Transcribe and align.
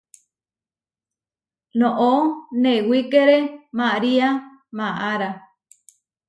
Noʼó 1.79 2.13
newíkere 2.61 3.37
María 3.77 4.27
maará. 4.77 5.29